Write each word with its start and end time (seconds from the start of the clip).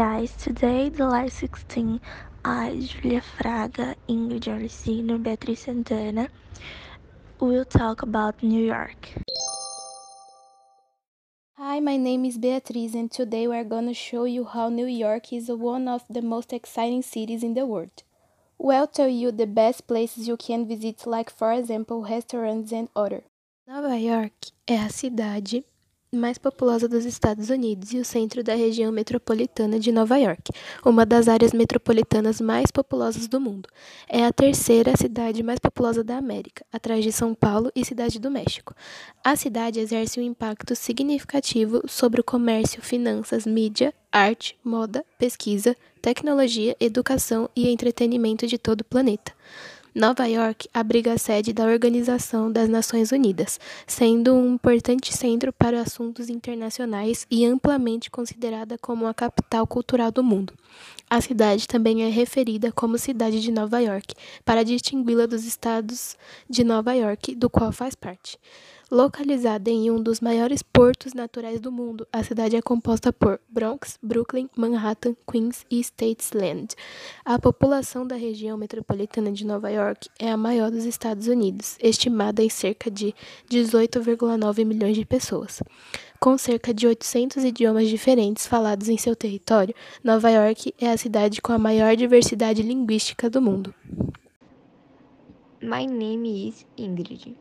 guys, 0.00 0.32
today 0.32 0.88
the 0.88 1.06
live 1.06 1.30
16 1.30 2.00
I, 2.42 2.80
Julia 2.80 3.20
Fraga, 3.20 3.94
Ingrid 4.08 4.46
Arlecino, 4.48 5.16
and 5.16 5.22
Beatriz 5.22 5.60
Santana 5.60 6.30
will 7.38 7.66
talk 7.66 8.00
about 8.00 8.42
New 8.42 8.64
York. 8.64 9.10
Hi, 11.58 11.80
my 11.80 11.98
name 11.98 12.24
is 12.24 12.38
Beatriz 12.38 12.94
and 12.94 13.12
today 13.12 13.46
we 13.46 13.54
are 13.54 13.70
going 13.74 13.88
to 13.88 13.92
show 13.92 14.24
you 14.24 14.46
how 14.46 14.70
New 14.70 14.86
York 14.86 15.34
is 15.34 15.50
one 15.50 15.86
of 15.86 16.02
the 16.08 16.22
most 16.22 16.54
exciting 16.54 17.02
cities 17.02 17.44
in 17.44 17.52
the 17.52 17.66
world. 17.66 18.02
We'll 18.56 18.86
tell 18.86 19.08
you 19.08 19.30
the 19.30 19.46
best 19.46 19.86
places 19.86 20.26
you 20.26 20.38
can 20.38 20.66
visit 20.66 21.06
like 21.06 21.28
for 21.28 21.52
example 21.52 22.06
restaurants 22.08 22.72
and 22.72 22.88
other. 22.96 23.24
Nova 23.68 23.98
York 23.98 24.50
é 24.66 24.78
a 24.78 24.88
cidade 24.88 25.62
mais 26.12 26.38
populosa 26.38 26.88
dos 26.88 27.04
Estados 27.04 27.50
Unidos 27.50 27.92
e 27.92 27.98
o 27.98 28.04
centro 28.04 28.42
da 28.42 28.52
região 28.52 28.90
metropolitana 28.90 29.78
de 29.78 29.92
Nova 29.92 30.16
York, 30.16 30.50
uma 30.84 31.06
das 31.06 31.28
áreas 31.28 31.52
metropolitanas 31.52 32.40
mais 32.40 32.72
populosas 32.72 33.28
do 33.28 33.40
mundo. 33.40 33.68
É 34.08 34.24
a 34.24 34.32
terceira 34.32 34.96
cidade 34.96 35.40
mais 35.40 35.60
populosa 35.60 36.02
da 36.02 36.16
América, 36.16 36.66
atrás 36.72 37.04
de 37.04 37.12
São 37.12 37.32
Paulo 37.32 37.70
e 37.76 37.84
Cidade 37.84 38.18
do 38.18 38.28
México. 38.28 38.74
A 39.22 39.36
cidade 39.36 39.78
exerce 39.78 40.18
um 40.18 40.24
impacto 40.24 40.74
significativo 40.74 41.80
sobre 41.86 42.20
o 42.20 42.24
comércio, 42.24 42.82
finanças, 42.82 43.46
mídia, 43.46 43.94
arte, 44.10 44.58
moda, 44.64 45.04
pesquisa, 45.16 45.76
tecnologia, 46.02 46.76
educação 46.80 47.48
e 47.54 47.70
entretenimento 47.70 48.48
de 48.48 48.58
todo 48.58 48.80
o 48.80 48.84
planeta. 48.84 49.32
Nova 49.92 50.24
York 50.26 50.68
abriga 50.72 51.14
a 51.14 51.18
sede 51.18 51.52
da 51.52 51.64
Organização 51.64 52.50
das 52.50 52.68
Nações 52.68 53.10
Unidas, 53.10 53.58
sendo 53.88 54.32
um 54.34 54.54
importante 54.54 55.12
centro 55.12 55.52
para 55.52 55.80
assuntos 55.80 56.28
internacionais 56.28 57.26
e 57.28 57.44
amplamente 57.44 58.08
considerada 58.08 58.78
como 58.78 59.08
a 59.08 59.12
capital 59.12 59.66
cultural 59.66 60.12
do 60.12 60.22
mundo. 60.22 60.52
A 61.08 61.20
cidade 61.20 61.66
também 61.66 62.04
é 62.04 62.08
referida 62.08 62.70
como 62.70 62.98
Cidade 62.98 63.40
de 63.40 63.50
Nova 63.50 63.80
York, 63.80 64.14
para 64.44 64.62
distingui-la 64.62 65.26
dos 65.26 65.44
estados 65.44 66.16
de 66.48 66.62
Nova 66.62 66.92
York, 66.92 67.34
do 67.34 67.50
qual 67.50 67.72
faz 67.72 67.96
parte. 67.96 68.38
Localizada 68.92 69.70
em 69.70 69.88
um 69.88 70.02
dos 70.02 70.20
maiores 70.20 70.64
portos 70.64 71.14
naturais 71.14 71.60
do 71.60 71.70
mundo, 71.70 72.08
a 72.12 72.24
cidade 72.24 72.56
é 72.56 72.60
composta 72.60 73.12
por 73.12 73.40
Bronx, 73.48 73.96
Brooklyn, 74.02 74.50
Manhattan, 74.56 75.14
Queens 75.30 75.64
e 75.70 75.78
States 75.78 76.32
Island. 76.34 76.74
A 77.24 77.38
população 77.38 78.04
da 78.04 78.16
região 78.16 78.58
metropolitana 78.58 79.30
de 79.30 79.46
Nova 79.46 79.70
York 79.70 80.08
é 80.18 80.32
a 80.32 80.36
maior 80.36 80.72
dos 80.72 80.84
Estados 80.84 81.28
Unidos, 81.28 81.78
estimada 81.80 82.42
em 82.42 82.48
cerca 82.48 82.90
de 82.90 83.14
18,9 83.48 84.64
milhões 84.64 84.96
de 84.96 85.04
pessoas. 85.04 85.62
Com 86.18 86.36
cerca 86.36 86.74
de 86.74 86.88
800 86.88 87.44
idiomas 87.44 87.88
diferentes 87.88 88.48
falados 88.48 88.88
em 88.88 88.98
seu 88.98 89.14
território, 89.14 89.72
Nova 90.02 90.28
York 90.30 90.74
é 90.80 90.90
a 90.90 90.96
cidade 90.96 91.40
com 91.40 91.52
a 91.52 91.58
maior 91.58 91.94
diversidade 91.94 92.60
linguística 92.60 93.30
do 93.30 93.40
mundo. 93.40 93.72
My 95.62 95.86
name 95.86 96.48
is 96.48 96.66
Ingrid. 96.76 97.36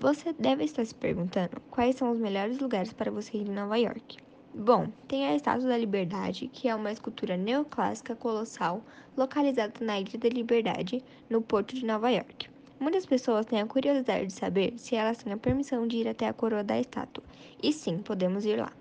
Você 0.00 0.32
deve 0.32 0.64
estar 0.64 0.82
se 0.86 0.94
perguntando 0.94 1.60
quais 1.70 1.96
são 1.96 2.10
os 2.10 2.18
melhores 2.18 2.58
lugares 2.58 2.90
para 2.90 3.10
você 3.10 3.36
ir 3.36 3.46
em 3.46 3.52
Nova 3.52 3.76
York. 3.76 4.16
Bom, 4.54 4.88
tem 5.06 5.26
a 5.26 5.36
Estátua 5.36 5.68
da 5.68 5.76
Liberdade, 5.76 6.48
que 6.48 6.70
é 6.70 6.74
uma 6.74 6.90
escultura 6.90 7.36
neoclássica 7.36 8.16
colossal 8.16 8.82
localizada 9.14 9.74
na 9.84 10.00
Ilha 10.00 10.18
da 10.18 10.30
Liberdade, 10.30 11.04
no 11.28 11.42
porto 11.42 11.74
de 11.74 11.84
Nova 11.84 12.08
York. 12.08 12.48
Muitas 12.80 13.04
pessoas 13.04 13.44
têm 13.44 13.60
a 13.60 13.66
curiosidade 13.66 14.28
de 14.28 14.32
saber 14.32 14.72
se 14.78 14.96
elas 14.96 15.18
têm 15.18 15.34
a 15.34 15.36
permissão 15.36 15.86
de 15.86 15.98
ir 15.98 16.08
até 16.08 16.28
a 16.28 16.32
coroa 16.32 16.64
da 16.64 16.80
estátua. 16.80 17.22
E 17.62 17.70
sim, 17.70 17.98
podemos 17.98 18.46
ir 18.46 18.58
lá. 18.58 18.72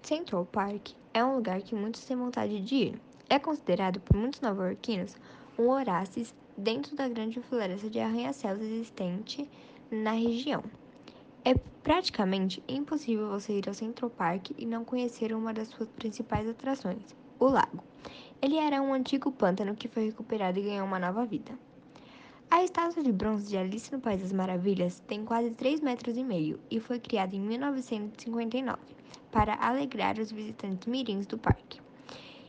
Central 0.00 0.46
Park 0.46 0.90
é 1.12 1.24
um 1.24 1.34
lugar 1.34 1.60
que 1.60 1.74
muitos 1.74 2.04
têm 2.04 2.16
vontade 2.16 2.60
de 2.60 2.74
ir. 2.76 3.00
É 3.28 3.36
considerado 3.40 3.98
por 3.98 4.16
muitos 4.16 4.40
nova-iorquinos 4.40 5.16
um 5.58 5.70
oásis 5.70 6.32
dentro 6.58 6.96
da 6.96 7.08
grande 7.08 7.40
floresta 7.40 7.88
de 7.88 8.00
arranha-céus 8.00 8.60
existente 8.60 9.48
na 9.90 10.10
região. 10.10 10.64
É 11.44 11.54
praticamente 11.54 12.60
impossível 12.68 13.28
você 13.28 13.58
ir 13.58 13.68
ao 13.68 13.74
Central 13.74 14.10
Park 14.10 14.50
e 14.58 14.66
não 14.66 14.84
conhecer 14.84 15.32
uma 15.32 15.54
das 15.54 15.68
suas 15.68 15.88
principais 15.88 16.48
atrações, 16.48 17.14
o 17.38 17.46
lago. 17.46 17.82
Ele 18.42 18.56
era 18.56 18.82
um 18.82 18.92
antigo 18.92 19.30
pântano 19.30 19.76
que 19.76 19.86
foi 19.86 20.06
recuperado 20.06 20.58
e 20.58 20.62
ganhou 20.62 20.84
uma 20.84 20.98
nova 20.98 21.24
vida. 21.24 21.56
A 22.50 22.64
estátua 22.64 23.04
de 23.04 23.12
bronze 23.12 23.48
de 23.48 23.56
Alice 23.56 23.92
no 23.92 24.00
País 24.00 24.20
das 24.20 24.32
Maravilhas 24.32 25.00
tem 25.06 25.24
quase 25.24 25.50
3 25.52 25.80
metros 25.80 26.16
e 26.16 26.24
meio 26.24 26.58
e 26.70 26.80
foi 26.80 26.98
criada 26.98 27.36
em 27.36 27.40
1959 27.40 28.78
para 29.30 29.54
alegrar 29.54 30.18
os 30.18 30.32
visitantes 30.32 30.88
mirins 30.88 31.26
do 31.26 31.38
parque. 31.38 31.87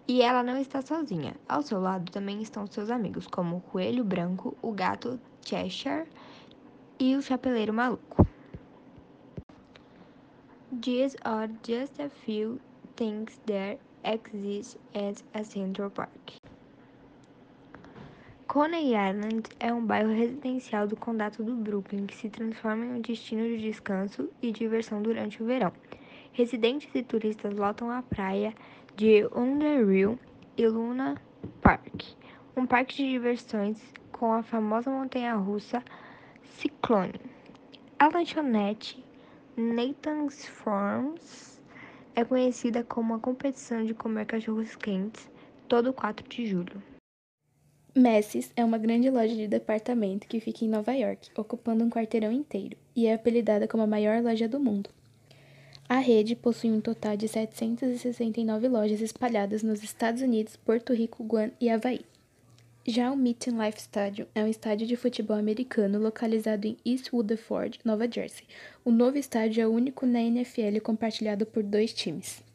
E 0.09 0.23
ela 0.23 0.41
não 0.41 0.57
está 0.57 0.81
sozinha. 0.81 1.35
Ao 1.47 1.61
seu 1.61 1.79
lado 1.79 2.11
também 2.11 2.41
estão 2.41 2.65
seus 2.65 2.89
amigos, 2.89 3.27
como 3.27 3.57
o 3.57 3.61
coelho 3.61 4.03
branco, 4.03 4.57
o 4.59 4.71
gato 4.71 5.19
Cheshire 5.45 6.07
e 6.99 7.15
o 7.15 7.21
chapeleiro 7.21 7.71
maluco. 7.71 8.25
These 10.81 11.15
are 11.23 11.47
just 11.63 11.99
a 11.99 12.09
few 12.09 12.59
things 12.95 13.39
that 13.45 13.79
exist 14.03 14.79
at 14.95 15.23
a 15.35 15.43
Central 15.43 15.91
Park. 15.91 16.39
Coney 18.47 18.95
Island 18.95 19.43
é 19.59 19.71
um 19.71 19.85
bairro 19.85 20.11
residencial 20.11 20.87
do 20.87 20.95
condado 20.95 21.43
do 21.43 21.53
Brooklyn 21.53 22.07
que 22.07 22.15
se 22.15 22.31
transforma 22.31 22.83
em 22.83 22.93
um 22.95 23.01
destino 23.01 23.43
de 23.43 23.59
descanso 23.59 24.27
e 24.41 24.51
diversão 24.51 25.03
durante 25.03 25.43
o 25.43 25.45
verão. 25.45 25.71
Residentes 26.33 26.89
e 26.95 27.03
turistas 27.03 27.53
lotam 27.53 27.91
a 27.91 28.01
praia 28.01 28.55
de 28.99 29.25
Underhill 29.33 30.19
e 30.57 30.67
Luna 30.67 31.15
Park, 31.61 32.03
um 32.53 32.65
parque 32.65 32.97
de 32.97 33.09
diversões 33.09 33.81
com 34.11 34.33
a 34.33 34.43
famosa 34.43 34.91
montanha-russa 34.91 35.81
Cyclone. 36.43 37.13
A 37.97 38.09
lanchonete 38.09 39.01
Nathan's 39.55 40.45
Farms 40.45 41.61
é 42.13 42.25
conhecida 42.25 42.83
como 42.83 43.13
uma 43.13 43.21
competição 43.21 43.85
de 43.85 43.93
comer 43.93 44.25
cachorros 44.25 44.75
quentes 44.75 45.31
todo 45.69 45.93
4 45.93 46.27
de 46.27 46.45
julho. 46.45 46.83
Macy's 47.95 48.51
é 48.53 48.65
uma 48.65 48.77
grande 48.77 49.09
loja 49.09 49.33
de 49.33 49.47
departamento 49.47 50.27
que 50.27 50.41
fica 50.41 50.65
em 50.65 50.69
Nova 50.69 50.91
York, 50.91 51.29
ocupando 51.37 51.85
um 51.85 51.89
quarteirão 51.89 52.33
inteiro, 52.33 52.75
e 52.93 53.07
é 53.07 53.13
apelidada 53.13 53.65
como 53.65 53.83
a 53.83 53.87
maior 53.87 54.21
loja 54.21 54.49
do 54.49 54.59
mundo. 54.59 54.89
A 55.89 55.97
rede 55.97 56.35
possui 56.35 56.69
um 56.69 56.79
total 56.79 57.17
de 57.17 57.27
769 57.27 58.67
lojas 58.67 59.01
espalhadas 59.01 59.63
nos 59.63 59.81
Estados 59.81 60.21
Unidos, 60.21 60.55
Porto 60.55 60.93
Rico, 60.93 61.23
Guam 61.23 61.49
e 61.59 61.67
Havaí. 61.67 62.01
Já 62.85 63.11
o 63.11 63.17
MetLife 63.17 63.79
Stadium 63.79 64.27
é 64.35 64.43
um 64.43 64.47
estádio 64.47 64.85
de 64.85 64.95
futebol 64.95 65.35
americano 65.35 65.97
localizado 65.97 66.67
em 66.67 66.77
East 66.85 67.09
Rutherford, 67.09 67.79
Nova 67.83 68.07
Jersey. 68.07 68.45
O 68.85 68.91
novo 68.91 69.17
estádio 69.17 69.63
é 69.63 69.67
o 69.67 69.71
único 69.71 70.05
na 70.05 70.21
NFL 70.21 70.79
compartilhado 70.83 71.43
por 71.47 71.63
dois 71.63 71.91
times 71.91 72.47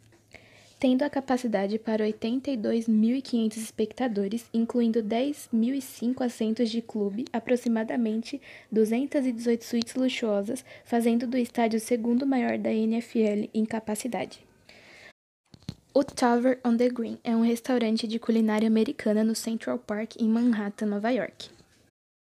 tendo 0.84 1.02
a 1.02 1.08
capacidade 1.08 1.78
para 1.78 2.04
82.500 2.04 3.56
espectadores, 3.56 4.44
incluindo 4.52 5.02
10.005 5.02 6.20
assentos 6.22 6.68
de 6.68 6.82
clube, 6.82 7.24
aproximadamente 7.32 8.38
218 8.70 9.64
suítes 9.64 9.94
luxuosas, 9.94 10.62
fazendo 10.84 11.26
do 11.26 11.38
estádio 11.38 11.78
o 11.78 11.80
segundo 11.80 12.26
maior 12.26 12.58
da 12.58 12.70
NFL 12.70 13.48
em 13.54 13.64
capacidade. 13.64 14.46
O 15.94 16.04
Tavern 16.04 16.60
on 16.62 16.76
the 16.76 16.90
Green 16.90 17.18
é 17.24 17.34
um 17.34 17.40
restaurante 17.40 18.06
de 18.06 18.18
culinária 18.18 18.68
americana 18.68 19.24
no 19.24 19.34
Central 19.34 19.78
Park, 19.78 20.16
em 20.20 20.28
Manhattan, 20.28 20.84
Nova 20.84 21.08
York. 21.08 21.48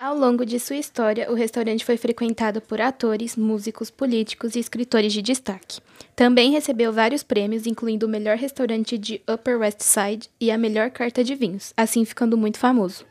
Ao 0.01 0.17
longo 0.17 0.43
de 0.43 0.59
sua 0.59 0.77
história, 0.77 1.31
o 1.31 1.35
restaurante 1.35 1.85
foi 1.85 1.95
frequentado 1.95 2.59
por 2.59 2.81
atores, 2.81 3.35
músicos, 3.37 3.91
políticos 3.91 4.55
e 4.55 4.59
escritores 4.59 5.13
de 5.13 5.21
destaque. 5.21 5.79
Também 6.15 6.49
recebeu 6.49 6.91
vários 6.91 7.21
prêmios, 7.21 7.67
incluindo 7.67 8.07
o 8.07 8.09
melhor 8.09 8.35
restaurante 8.35 8.97
de 8.97 9.21
Upper 9.31 9.59
West 9.59 9.81
Side 9.81 10.27
e 10.39 10.49
a 10.49 10.57
melhor 10.57 10.89
carta 10.89 11.23
de 11.23 11.35
vinhos, 11.35 11.71
assim 11.77 12.03
ficando 12.03 12.35
muito 12.35 12.57
famoso. 12.57 13.05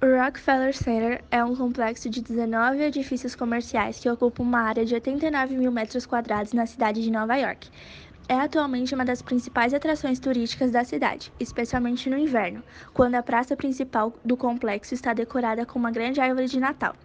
O 0.00 0.06
Rockefeller 0.06 0.74
Center 0.74 1.22
é 1.30 1.44
um 1.44 1.54
complexo 1.54 2.08
de 2.08 2.22
19 2.22 2.82
edifícios 2.82 3.36
comerciais 3.36 4.00
que 4.00 4.08
ocupa 4.08 4.42
uma 4.42 4.62
área 4.62 4.86
de 4.86 4.94
89 4.94 5.54
mil 5.54 5.70
metros 5.70 6.06
quadrados 6.06 6.54
na 6.54 6.64
cidade 6.64 7.02
de 7.02 7.10
Nova 7.10 7.36
York 7.36 7.68
é 8.32 8.40
atualmente 8.40 8.94
uma 8.94 9.04
das 9.04 9.20
principais 9.20 9.74
atrações 9.74 10.18
turísticas 10.18 10.70
da 10.70 10.82
cidade, 10.82 11.30
especialmente 11.38 12.08
no 12.08 12.16
inverno, 12.16 12.62
quando 12.94 13.14
a 13.14 13.22
praça 13.22 13.54
principal 13.54 14.14
do 14.24 14.38
complexo 14.38 14.94
está 14.94 15.12
decorada 15.12 15.66
com 15.66 15.78
uma 15.78 15.90
grande 15.90 16.18
árvore 16.18 16.46
de 16.46 16.58
Natal, 16.58 16.96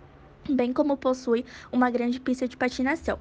bem 0.50 0.72
como 0.72 0.96
possui 0.96 1.44
uma 1.70 1.92
grande 1.92 2.18
pista 2.18 2.48
de 2.48 2.56
patinação. 2.56 3.20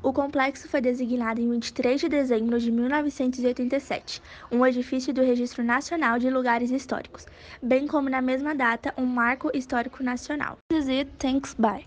O 0.00 0.12
complexo 0.12 0.68
foi 0.68 0.80
designado 0.80 1.40
em 1.40 1.50
23 1.50 2.00
de 2.00 2.08
dezembro 2.08 2.60
de 2.60 2.70
1987, 2.70 4.22
um 4.50 4.64
edifício 4.64 5.12
do 5.12 5.20
Registro 5.20 5.64
Nacional 5.64 6.20
de 6.20 6.30
Lugares 6.30 6.70
Históricos, 6.70 7.26
bem 7.60 7.88
como 7.88 8.08
na 8.08 8.22
mesma 8.22 8.54
data 8.54 8.94
um 8.96 9.06
marco 9.06 9.50
histórico 9.52 10.04
nacional. 10.04 10.56
This 10.70 10.84
is 10.84 10.88
it. 10.88 11.10
Thanks. 11.18 11.54
Bye. 11.54 11.84